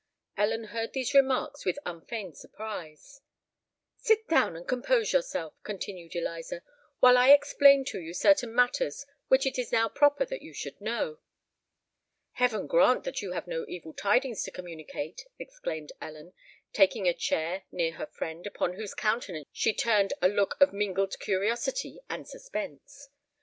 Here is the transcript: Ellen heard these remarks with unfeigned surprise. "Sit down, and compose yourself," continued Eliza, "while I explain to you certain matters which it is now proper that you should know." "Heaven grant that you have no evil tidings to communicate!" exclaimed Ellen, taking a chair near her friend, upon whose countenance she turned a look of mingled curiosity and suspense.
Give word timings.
Ellen 0.35 0.63
heard 0.73 0.93
these 0.93 1.13
remarks 1.13 1.63
with 1.63 1.77
unfeigned 1.85 2.35
surprise. 2.35 3.21
"Sit 3.97 4.27
down, 4.27 4.55
and 4.55 4.67
compose 4.67 5.13
yourself," 5.13 5.53
continued 5.61 6.15
Eliza, 6.15 6.63
"while 7.01 7.19
I 7.19 7.29
explain 7.33 7.85
to 7.85 7.99
you 8.01 8.15
certain 8.15 8.51
matters 8.55 9.05
which 9.27 9.45
it 9.45 9.59
is 9.59 9.71
now 9.71 9.89
proper 9.89 10.25
that 10.25 10.41
you 10.41 10.55
should 10.55 10.81
know." 10.81 11.19
"Heaven 12.31 12.65
grant 12.65 13.03
that 13.03 13.21
you 13.21 13.33
have 13.33 13.45
no 13.45 13.63
evil 13.67 13.93
tidings 13.93 14.41
to 14.45 14.49
communicate!" 14.49 15.27
exclaimed 15.37 15.91
Ellen, 16.01 16.33
taking 16.73 17.07
a 17.07 17.13
chair 17.13 17.65
near 17.71 17.91
her 17.93 18.07
friend, 18.07 18.47
upon 18.47 18.73
whose 18.77 18.95
countenance 18.95 19.45
she 19.51 19.71
turned 19.71 20.13
a 20.19 20.27
look 20.29 20.59
of 20.59 20.73
mingled 20.73 21.19
curiosity 21.19 21.99
and 22.09 22.27
suspense. 22.27 23.09